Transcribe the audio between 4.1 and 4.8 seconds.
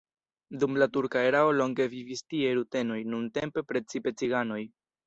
ciganoj.